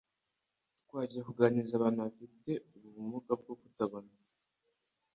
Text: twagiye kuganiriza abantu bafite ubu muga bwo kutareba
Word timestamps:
twagiye 0.83 1.21
kuganiriza 1.27 1.73
abantu 1.75 1.99
bafite 2.05 2.51
ubu 2.75 2.99
muga 3.09 3.33
bwo 3.39 3.53
kutareba 3.59 4.15